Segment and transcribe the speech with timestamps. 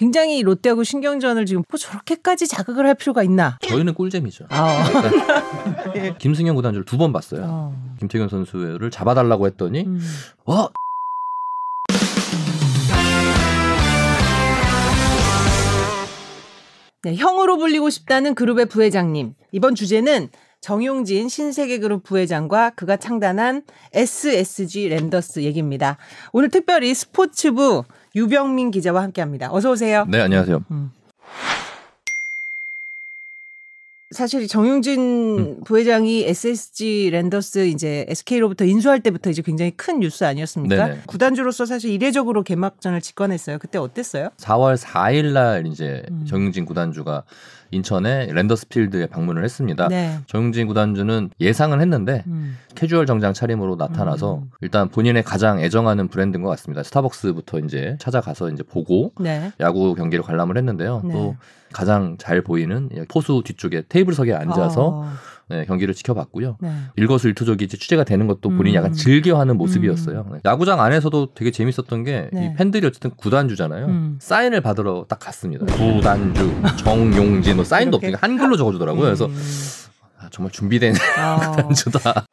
[0.00, 3.58] 굉장히 롯데하고 신경전을 지금 뭐 저렇게까지 자극을 할 필요가 있나?
[3.62, 4.44] 저희는 꿀잼이죠.
[4.50, 4.84] 아,
[6.18, 7.42] 김승현 구단주를 두 번 봤어요.
[7.46, 7.94] 어.
[7.98, 10.00] 김태균 선수를 잡아달라고 했더니 음.
[10.46, 10.68] 어
[17.02, 19.34] 네, 형으로 불리고 싶다는 그룹의 부회장님.
[19.52, 20.28] 이번 주제는
[20.60, 25.98] 정용진 신세계 그룹 부회장과 그가 창단한 SSG 랜더스 얘기입니다.
[26.32, 27.84] 오늘 특별히 스포츠부
[28.16, 29.52] 유병민 기자와 함께합니다.
[29.52, 30.06] 어서 오세요.
[30.08, 30.64] 네 안녕하세요.
[34.12, 40.86] 사실 이 정용진 부회장이 SSG 랜더스 이제 SK로부터 인수할 때부터 이제 굉장히 큰 뉴스 아니었습니까?
[40.86, 41.00] 네네.
[41.06, 43.58] 구단주로서 사실 이례적으로 개막전을 직관했어요.
[43.58, 44.30] 그때 어땠어요?
[44.38, 46.24] 4월 4일 날 이제 음.
[46.26, 47.24] 정용진 구단주가
[47.70, 49.88] 인천의 랜더스필드에 방문을 했습니다.
[49.88, 50.18] 네.
[50.26, 52.56] 정용진 구단주는 예상은 했는데 음.
[52.74, 54.50] 캐주얼 정장 차림으로 나타나서 음.
[54.60, 56.82] 일단 본인의 가장 애정하는 브랜드인 것 같습니다.
[56.82, 59.52] 스타벅스부터 이제 찾아가서 이제 보고 네.
[59.60, 61.02] 야구 경기를 관람을 했는데요.
[61.04, 61.12] 네.
[61.12, 61.36] 또
[61.72, 65.12] 가장 잘 보이는 포수 뒤쪽에 테이블석에 앉아서 어,
[65.48, 66.56] 네, 경기를 지켜봤고요.
[66.60, 66.72] 네.
[66.96, 68.78] 일거수일투족이 이제 취재가 되는 것도 본인이 음.
[68.78, 70.26] 약간 즐겨하는 모습이었어요.
[70.32, 70.38] 네.
[70.44, 72.54] 야구장 안에서도 되게 재밌었던 게이 네.
[72.58, 73.86] 팬들이 어쨌든 구단주잖아요.
[73.86, 74.16] 음.
[74.20, 75.64] 사인을 받으러 딱 갔습니다.
[75.66, 77.98] 구단주 정용진 뭐 사인도?
[77.98, 79.02] 없고 한글로 적어주더라고요.
[79.04, 79.40] 그래서 음.
[80.18, 82.26] 아, 정말 준비된 어, 구단주다.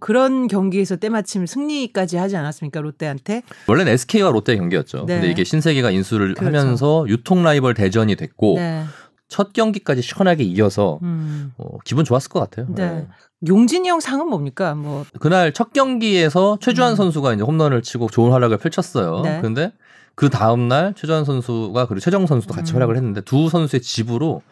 [0.00, 3.42] 그런 경기에서 때마침 승리까지 하지 않았습니까 롯데한테?
[3.66, 5.06] 원래는 SK와 롯데 경기였죠.
[5.06, 5.14] 네.
[5.14, 6.56] 근데 이게 신세계가 인수를 그렇죠.
[6.58, 8.84] 하면서 유통 라이벌 대전이 됐고 네.
[9.28, 11.52] 첫 경기까지 시원하게 이어서 음.
[11.58, 12.66] 어, 기분 좋았을 것 같아요.
[12.70, 12.88] 네.
[12.88, 13.08] 네.
[13.46, 14.74] 용진이 형 상은 뭡니까?
[14.74, 16.96] 뭐 그날 첫 경기에서 최주환 음.
[16.96, 19.20] 선수가 이제 홈런을 치고 좋은 활약을 펼쳤어요.
[19.20, 19.38] 네.
[19.38, 19.72] 그런데
[20.14, 22.76] 그 다음 날 최주환 선수가 그리고 최정 선수도 같이 음.
[22.76, 24.42] 활약을 했는데 두 선수의 집으로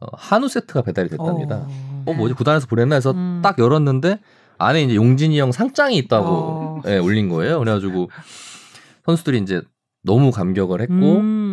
[0.00, 1.56] 어, 한우 세트가 배달이 됐답니다.
[1.56, 3.40] 어, 어, 뭐지 구단에서 보냈나 해서 음.
[3.42, 4.18] 딱 열었는데
[4.58, 6.82] 안에 이제 용진이 형 상장이 있다고 어.
[6.86, 7.60] 예, 올린 거예요.
[7.60, 8.10] 그래가지고
[9.06, 9.62] 선수들이 이제
[10.02, 10.94] 너무 감격을 했고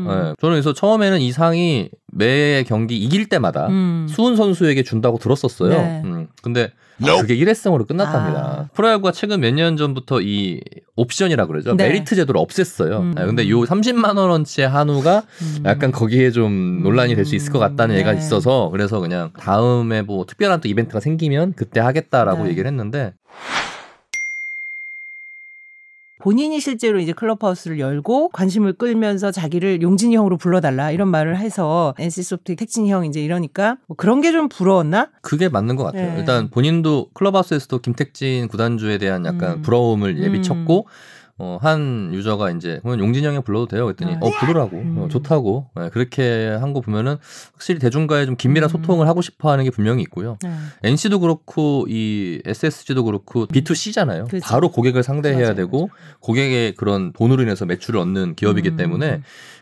[0.08, 0.10] 음.
[0.10, 4.06] 예, 저는 그래서 처음에는 이 상이 매 경기 이길 때마다 음.
[4.10, 5.70] 수훈 선수에게 준다고 들었었어요.
[5.70, 6.02] 네.
[6.04, 6.72] 음, 근데
[7.20, 8.40] 그게 일회성으로 끝났답니다.
[8.40, 8.70] 아.
[8.76, 10.62] 프로야구가 최근 몇 년 전부터 이
[10.96, 11.76] 옵션이라 그러죠.
[11.76, 11.88] 네.
[11.88, 13.00] 메리트 제도를 없앴어요.
[13.00, 13.14] 음.
[13.18, 15.64] 아, 근데 요 30만 원어치의 한우가 음.
[15.66, 18.18] 약간 거기에 좀 논란이 될 수 있을 것 같다는 음, 얘기가 네.
[18.20, 22.50] 있어서 그래서 그냥 다음에 뭐 특별한 또 이벤트가 생기면 그때 하겠다라고 네.
[22.52, 23.14] 얘기를 했는데
[26.22, 32.24] 본인이 실제로 이제 클럽하우스를 열고 관심을 끌면서 자기를 용진이 형으로 불러달라 이런 말을 해서 NC
[32.24, 35.10] 소프트 택진이 형 이제 이러니까 뭐 그런 게 좀 부러웠나?
[35.22, 36.14] 그게 맞는 것 같아요.
[36.14, 36.20] 네.
[36.20, 39.62] 일단 본인도 클럽하우스에서도 김택진 구단주에 대한 약간 음.
[39.62, 40.24] 부러움을 음.
[40.24, 40.88] 예비쳤고
[41.44, 43.86] 어, 한 유저가 이제 그러면 용진이 형이 불러도 돼요.
[43.86, 44.18] 그랬더니 아.
[44.22, 44.98] 어 부르라고 음.
[45.00, 47.18] 어, 좋다고 네, 그렇게 한 거 보면은
[47.54, 48.72] 확실히 대중과의 좀 긴밀한 음.
[48.72, 50.38] 소통을 하고 싶어하는 게 분명히 있고요.
[50.44, 50.52] 네.
[50.84, 54.28] NC도 그렇고 이 SSG도 그렇고 B2C잖아요.
[54.30, 54.46] 그렇죠.
[54.46, 58.78] 바로 고객을 상대해야 맞아요, 되고 고객의 그런 돈으로 인해서 매출을 얻는 기업이기 음.
[58.78, 59.22] 때문에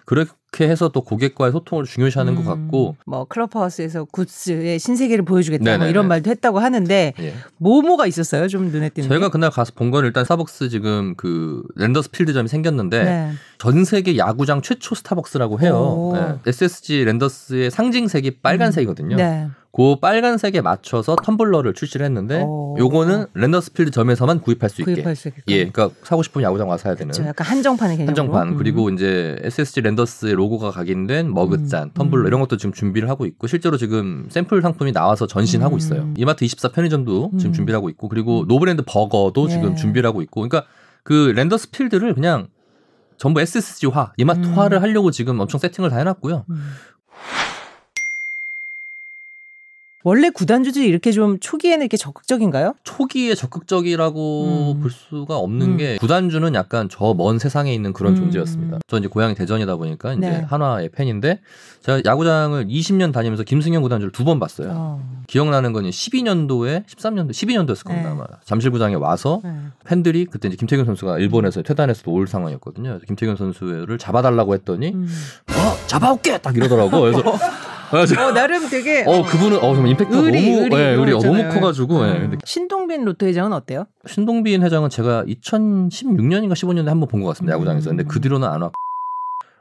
[0.09, 2.45] 그렇게 해서 또 고객과의 소통을 중요시하는 것 음.
[2.47, 5.85] 같고 뭐 클럽하우스에서 goods의 신세계를 보여주겠다 뭐.
[5.85, 7.33] 이런 말도 했다고 하는데 예.
[7.57, 8.47] 뭐뭐가 있었어요?
[8.47, 9.31] 좀 눈에 띄는 저희가 게?
[9.33, 13.31] 그날 가서 본 건 일단 스타벅스 지금 그 랜더스 필드점이 생겼는데 네.
[13.59, 15.75] 전 세계 야구장 최초 스타벅스라고 해요.
[15.75, 16.13] 오.
[16.15, 16.39] 네.
[16.47, 19.17] SSG 랜더스의 상징색이 빨간색이거든요.
[19.17, 19.47] 네.
[19.71, 22.77] 그 빨간색에 맞춰서 텀블러를 출시를 했는데 오.
[22.79, 24.93] 요거는 랜더스 필드 점에서만 구입할 수 있게.
[24.93, 25.41] 구입할 수 있게.
[25.49, 28.09] 예, 그러니까 사고 싶으면 야구장 와서 사야 되는 저 약간 한정판의 개념으로.
[28.09, 28.57] 한정판 음.
[28.57, 31.91] 그리고 이제 SSG 랜더스의 로고가 각인된 머그잔, 음.
[31.93, 32.27] 텀블러 음.
[32.27, 35.77] 이런 것도 지금 준비를 하고 있고 실제로 지금 샘플 상품이 나와서 전시하고 음.
[35.77, 36.13] 있어요.
[36.17, 37.53] 이마트 24 편의점도 지금 음.
[37.53, 39.51] 준비를 하고 있고 그리고 노브랜드 버거도 예.
[39.51, 40.65] 지금 준비를 하고 있고 그러니까
[41.03, 42.47] 그 랜더스 필드를 그냥
[43.19, 44.81] 전부 SSG화, 이마트화를 음.
[44.81, 46.45] 하려고 지금 엄청 세팅을 다 해놨고요.
[46.49, 46.73] 음.
[50.05, 52.73] 원래 구단주들이 이렇게 좀 초기에는 이렇게 적극적인가요?
[52.83, 54.81] 초기에 적극적이라고 음.
[54.81, 55.77] 볼 수가 없는 음.
[55.77, 58.15] 게 구단주는 약간 저 먼 세상에 있는 그런 음.
[58.17, 58.79] 존재였습니다.
[58.87, 60.45] 저 이제 고향이 대전이다 보니까 이제 네.
[60.49, 61.41] 한화의 팬인데
[61.81, 64.69] 제가 야구장을 20년 다니면서 김승현 구단주를 두 번 봤어요.
[64.71, 65.19] 어.
[65.27, 68.15] 기억나는 건 12년도에 13년도 12년도였을 겁니다 네.
[68.15, 69.51] 아마 잠실구장에 와서 네.
[69.85, 72.99] 팬들이 그때 이제 김태균 선수가 일본에서 퇴단해서 올 상황이었거든요.
[73.07, 75.07] 김태균 선수를 잡아달라고 했더니 음.
[75.49, 77.01] 어 잡아올게 딱 이러더라고.
[77.01, 77.21] 그래서
[77.91, 81.19] 그래서 어 나름 되게 어 그분은 어 정말 임팩트가 의리, 너무 의리 예, 의리 거
[81.19, 81.49] 너무.
[81.49, 82.11] 커가지고 예.
[82.11, 82.19] 음.
[82.21, 83.85] 근데 신동빈 롯데 회장은 어때요?
[84.07, 87.89] 신동빈 회장은 제가 2016년인가 15년에 한 번 본 것 같습니다 야구장에서.
[87.89, 88.07] 근데 음.
[88.07, 88.73] 그 뒤로는 안 왔고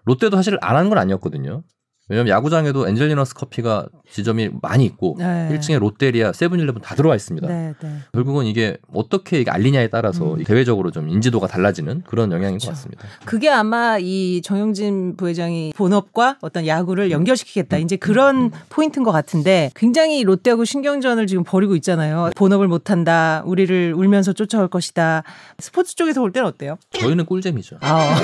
[0.05, 1.63] 롯데도 사실 안 한 건 아니었거든요.
[2.09, 5.51] 왜냐면 야구장에도 엔젤리너스 커피가 지점이 많이 있고 네.
[5.53, 7.47] 1층에 롯데리아, 세븐일레븐 다 들어와 있습니다.
[7.47, 7.89] 네, 네.
[8.15, 10.43] 결국은 이게 어떻게 이게 알리냐에 따라서 음.
[10.45, 12.69] 대외적으로 좀 인지도가 달라지는 그런 영향인 그렇죠.
[12.69, 13.05] 것 같습니다.
[13.27, 17.77] 그게 아마 이 정용진 부회장이 본업과 어떤 야구를 연결시키겠다.
[17.77, 22.31] 이제 그런 포인트인 것 같은데 굉장히 롯데하고 신경전을 지금 벌이고 있잖아요.
[22.37, 23.43] 본업을 못한다.
[23.45, 25.25] 우리를 울면서 쫓아올 것이다.
[25.59, 26.79] 스포츠 쪽에서 볼 때는 어때요?
[26.93, 27.77] 저희는 꿀잼이죠.
[27.83, 28.17] 아,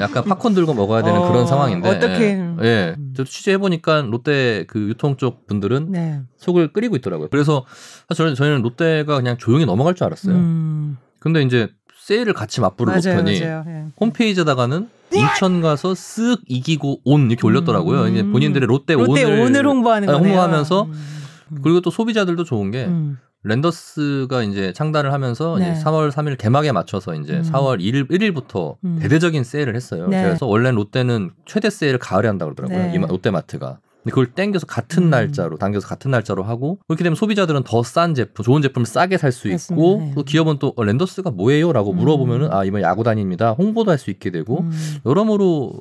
[0.00, 1.88] 약간 팝콘 들고 먹어야 되는 어, 그런 상황인데.
[1.88, 2.64] 어떻게- 예.
[2.64, 2.96] 예.
[3.14, 6.20] 저도 취재해 보니까 롯데 그 유통 쪽 분들은 네.
[6.36, 7.28] 속을 끓이고 있더라고요.
[7.30, 7.64] 그래서
[8.08, 10.34] 사실 저희는 롯데가 그냥 조용히 넘어갈 줄 알았어요.
[10.34, 11.68] 음, 근데 이제
[11.98, 13.24] 세일을 같이 맞불을 맞아요.
[13.28, 13.84] 예.
[14.00, 18.02] 홈페이지에다가는 인천 가서 쓱 이기고 온 이렇게 올렸더라고요.
[18.02, 18.12] 음.
[18.12, 20.16] 이제 본인들의 롯데, 롯데 온을, 오늘 홍보하는 아.
[20.16, 21.58] 홍보하면서 음.
[21.62, 23.18] 그리고 또 소비자들도 좋은 게 음.
[23.42, 25.72] 랜더스가 이제 창단을 하면서 네.
[25.72, 27.42] 이제 3월 3일 개막에 맞춰서 이제 음.
[27.42, 28.98] 4월 1일 1일부터 음.
[29.00, 30.08] 대대적인 세일을 했어요.
[30.08, 30.22] 네.
[30.22, 32.92] 그래서 원래 롯데는 최대 세일을 가을에 한다고 그러더라고요.
[32.92, 32.98] 네.
[33.06, 33.78] 롯데마트가.
[34.02, 35.10] 근데 그걸 땡겨서 같은 음.
[35.10, 39.30] 날짜로 당겨서 같은 날짜로 하고 그렇게 되면 소비자들은 더 싼 제품, 좋은 제품을 싸게 살
[39.32, 39.48] 수.
[39.48, 40.12] 있고 네.
[40.14, 41.96] 또 기업은 또 어, 랜더스가 뭐예요라고 음.
[41.96, 43.52] 물어보면은 아 이번 야구단입니다.
[43.52, 44.70] 홍보도 할 수 있게 되고 음.
[45.04, 45.72] 여러모로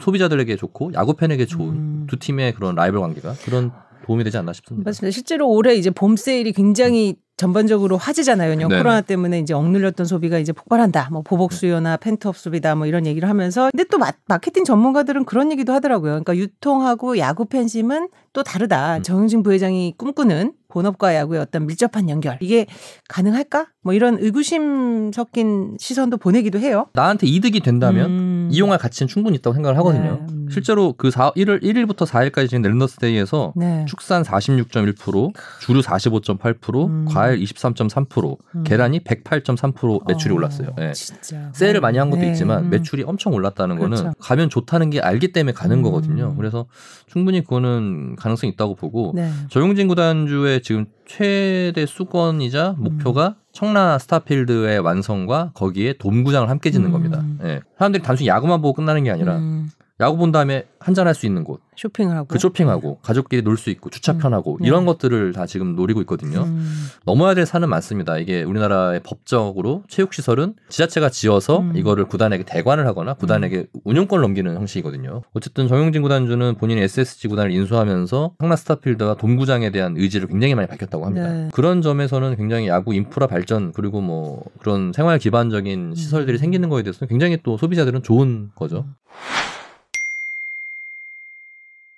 [0.00, 2.06] 소비자들에게 좋고 야구 팬에게 좋은 음.
[2.08, 3.72] 두 팀의 그런 라이벌 관계가 그런
[4.04, 4.88] 도움이 되지 않나 싶습니다.
[4.88, 5.12] 맞습니다.
[5.12, 8.56] 실제로 올해 이제 봄 세일이 굉장히 전반적으로 화제잖아요.
[8.56, 8.78] 네네.
[8.78, 11.10] 코로나 때문에 이제 억눌렸던 소비가 이제 폭발한다.
[11.12, 12.74] 뭐 보복 수요나 pent-up 소비다.
[12.74, 16.12] 뭐 이런 얘기를 하면서 근데 또 마, 마케팅 전문가들은 그런 얘기도 하더라고요.
[16.12, 18.98] 그러니까 유통하고 야구 팬심은 또 다르다.
[18.98, 19.02] 음.
[19.02, 22.66] 정용진 부회장이 꿈꾸는 본업과 야구의 어떤 밀접한 연결 이게
[23.08, 23.66] 가능할까?
[23.82, 26.86] 뭐 이런 의구심 섞인 시선도 보내기도 해요.
[26.94, 28.48] 나한테 이득이 된다면 음.
[28.50, 30.24] 이용할 가치는 충분히 있다고 생각을 하거든요.
[30.26, 30.50] 네, 음.
[30.50, 33.84] 실제로 그 4, 1월 1일부터 4일까지 지금 랜더스데이에서 네.
[33.86, 37.04] 축산 46.1%, 주류 45.8%, 음.
[37.08, 38.64] 과일 23.3%, 음.
[38.64, 40.68] 계란이 108.3% 매출이 어, 올랐어요.
[40.80, 40.92] 예.
[40.92, 41.50] 진짜.
[41.52, 42.70] 세일을 많이 한 것도 네, 있지만 음.
[42.70, 44.14] 매출이 엄청 올랐다는 거는 그렇죠.
[44.18, 45.82] 가면 좋다는 게 알기 때문에 가는 음.
[45.82, 46.34] 거거든요.
[46.36, 46.66] 그래서
[47.06, 49.30] 충분히 그거는 가능성이 있다고 보고 네.
[49.48, 52.84] 조용진 구단주의 지금 최대 수건이자 음.
[52.84, 56.92] 목표가 청라 스타필드의 완성과 거기에 돔구장을 함께 짓는 음.
[56.92, 57.24] 겁니다.
[57.44, 57.60] 예.
[57.78, 61.60] 사람들이 단순히 야구만 보고 끝나는 게 아니라 음, 야구 본 다음에 한잔할 수 있는 곳,
[61.74, 64.18] 쇼핑을 하고 그 쇼핑하고 가족끼리 놀 수 있고 주차 음.
[64.18, 64.68] 편하고 네.
[64.68, 66.42] 이런 것들을 다 지금 노리고 있거든요.
[66.42, 66.88] 음.
[67.06, 68.18] 넘어야 될 산은 많습니다.
[68.18, 71.76] 이게 우리나라의 법적으로 체육 시설은 지자체가 지어서 음.
[71.76, 75.22] 이거를 구단에게 대관을 하거나 구단에게 운영권을 넘기는 형식이거든요.
[75.32, 81.06] 어쨌든 정용진 구단주는 본인이 SSG 구단을 인수하면서 성남 스타필드와 돔구장에 대한 의지를 굉장히 많이 밝혔다고
[81.06, 81.32] 합니다.
[81.32, 81.48] 네.
[81.54, 86.38] 그런 점에서는 굉장히 야구 인프라 발전 그리고 뭐 그런 생활 기반적인 시설들이 음.
[86.38, 88.84] 생기는 거에 대해서는 굉장히 또 소비자들은 좋은 거죠.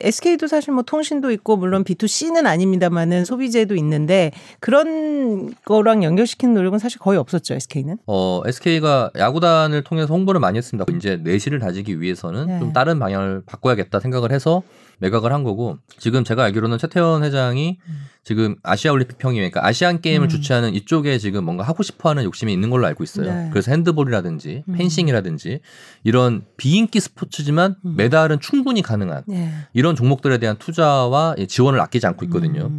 [0.01, 4.31] SK도 사실 뭐 통신도 있고 물론 B2C는 아닙니다만은 소비재도 있는데
[4.61, 7.99] 그런 거랑 연결시키는 노력은 사실 거의 없었죠 SK는.
[8.07, 10.91] 어, SK가 야구단을 통해서 홍보를 많이 했습니다.
[10.95, 12.59] 이제 내실을 다지기 위해서는 네.
[12.61, 14.63] 좀 다른 방향을 바꿔야겠다 생각을 해서
[14.99, 18.01] 매각을 한 거고 지금 제가 알기로는 최태원 회장이 음.
[18.25, 20.29] 지금 아시아 올림픽 평의회 그러니까 아시안 게임을 음.
[20.29, 23.33] 주최하는 이쪽에 지금 뭔가 하고 싶어 하는 욕심이 있는 걸로 알고 있어요.
[23.33, 23.49] 네.
[23.51, 24.75] 그래서 핸드볼이라든지 음.
[24.75, 25.61] 펜싱이라든지
[26.05, 27.97] 이런 비인기 스포츠지만 음.
[27.97, 29.51] 메달은 충분히 가능한 네.
[29.73, 32.71] 이런 종목들에 대한 투자와 지원을 아끼지 않고 있거든요.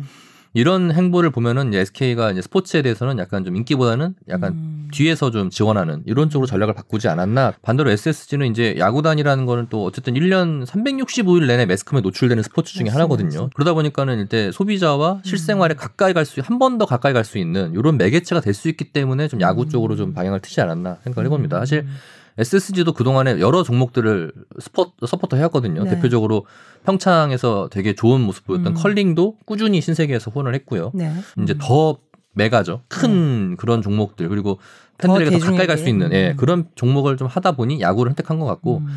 [0.52, 0.60] 음.
[0.60, 4.88] 이런 행보를 보면은 이제 SK가 이제 스포츠에 대해서는 약간 좀 인기보다는 약간 음.
[4.92, 7.54] 뒤에서 좀 지원하는 이런 쪽으로 전략을 바꾸지 않았나.
[7.62, 12.96] 반대로 SSG는 이제 야구단이라는 거는 또 어쨌든 1년 365일 내내 매스컴에 노출되는 스포츠 중에 맞습니다,
[13.04, 13.50] 하나거든요.
[13.54, 17.74] 그러다 보니까는 일단 소비자와 실생활에 가까이 갈 수, 한 번 더 가까이 갈 수 있는
[17.74, 19.70] 이런 매개체가 될 수 있기 때문에 좀 야구 음.
[19.70, 21.60] 쪽으로 좀 방향을 트지 않았나 생각을 해봅니다.
[21.60, 21.96] 사실 음.
[22.40, 25.84] SSG도 그동안에 여러 종목들을 스포, 서포터 해왔거든요.
[25.84, 25.90] 네.
[25.92, 26.46] 대표적으로
[26.86, 28.74] 평창에서 되게 좋은 모습 보였던 음.
[28.76, 30.92] 컬링도 꾸준히 신세계에서 후원을 했고요.
[30.94, 31.14] 네.
[31.44, 31.58] 이제 음.
[31.62, 31.98] 더
[32.34, 32.82] 메이저.
[32.88, 34.60] 큰 그런 종목들 그리고
[34.98, 36.38] 팬들에게 더, 가까이 갈 수 있는 예, 음.
[36.38, 38.88] 그런 종목을 좀 하다 보니 야구를 선택한 것 같고 음.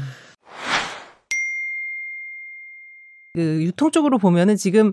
[3.34, 4.93] 그 유통 쪽으로 보면은 지금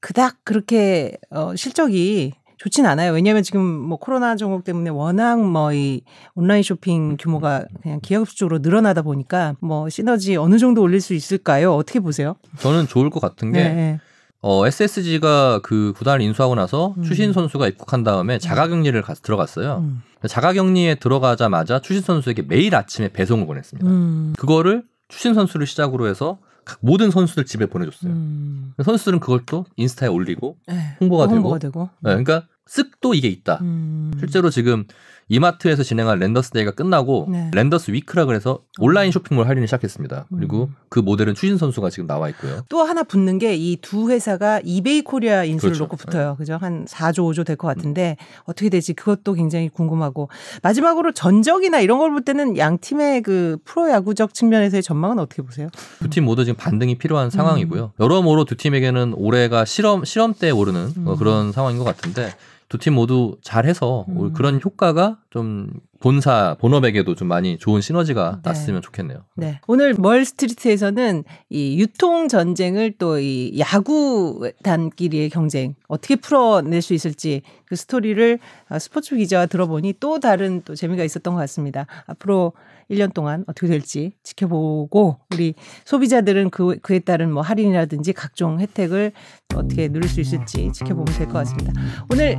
[0.00, 3.12] 그닥 그렇게 어 실적이 좋진 않아요.
[3.12, 6.02] 왜냐하면 지금 뭐 코로나 종목 때문에 워낙 뭐 이
[6.34, 11.74] 온라인 쇼핑 규모가 그냥 기하급수적으로 늘어나다 보니까 뭐 시너지 어느 정도 올릴 수 있을까요?
[11.74, 12.36] 어떻게 보세요?
[12.60, 14.00] 저는 좋을 것 같은 게 네.
[14.42, 17.02] 어, SSG가 그 구단을 인수하고 나서 음.
[17.02, 19.78] 추신 선수가 입국한 다음에 자가격리를 가, 들어갔어요.
[19.78, 20.02] 음.
[20.26, 23.88] 자가격리에 들어가자마자 추신 선수에게 매일 아침에 배송을 보냈습니다.
[23.90, 24.34] 음.
[24.38, 26.45] 그거를 추신 선수를 시작으로 해서 각
[26.80, 28.12] 모든 선수들 집에 보내줬어요.
[28.12, 28.72] 음.
[28.82, 30.96] 선수들은 그걸 또 인스타에 올리고 네.
[31.00, 31.90] 홍보가 되고 홍보가 되고.
[32.00, 33.58] 네, 그러니까 쓱도 이게 있다.
[33.62, 34.12] 음.
[34.18, 34.84] 실제로 지금
[35.28, 37.50] 이마트에서 진행한 랜더스 데이가 끝나고 네.
[37.52, 40.26] 랜더스 위크라 그래서 온라인 쇼핑몰 할인을 시작했습니다.
[40.36, 40.76] 그리고 음.
[40.88, 42.62] 그 모델은 추신수 선수가 지금 나와 있고요.
[42.68, 45.84] 또 하나 붙는 게 이 두 회사가 이베이 코리아 인수를 그렇죠.
[45.84, 46.36] 놓고 붙어요.
[46.38, 46.56] 그죠?
[46.60, 50.28] 한 4조 5조 될 것 같은데 어떻게 될지 그것도 굉장히 궁금하고
[50.62, 55.68] 마지막으로 전적이나 이런 걸 볼 때는 양 팀의 그 프로야구적 측면에서의 전망은 어떻게 보세요?
[56.00, 56.98] 두 팀 모두 지금 반등이 음.
[56.98, 57.92] 필요한 상황이고요.
[57.98, 61.16] 여러모로 두 팀에게는 올해가 시험 시험대에 오르는 어, 음.
[61.16, 62.32] 그런 상황인 것 같은데
[62.68, 64.32] 두 팀 모두 잘해서 음.
[64.32, 65.70] 그런 효과가 좀
[66.00, 68.40] 본사 본업에게도 좀 많이 좋은 시너지가 네.
[68.44, 69.24] 났으면 좋겠네요.
[69.36, 69.60] 네.
[69.66, 77.76] 오늘 멀 스트리트에서는 이 유통 전쟁을 또 이 야구단끼리의 경쟁 어떻게 풀어낼 수 있을지 그
[77.76, 78.38] 스토리를
[78.68, 81.86] 아, 스포츠 기자와 들어보니 또 다른 또 재미가 있었던 것 같습니다.
[82.06, 82.52] 앞으로
[82.90, 89.12] 1년 동안 어떻게 될지 지켜보고 우리 소비자들은 그, 그에 따른 뭐 할인이라든지 각종 혜택을
[89.54, 91.72] 어떻게 누릴 수 있을지 지켜보면 될 것 같습니다.
[92.12, 92.38] 오늘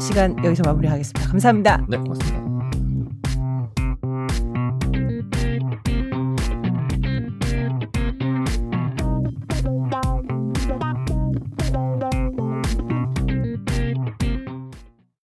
[0.00, 1.30] 시간 여기서 마무리하겠습니다.
[1.30, 1.86] 감사합니다.
[1.88, 2.41] 네, 고맙습니다.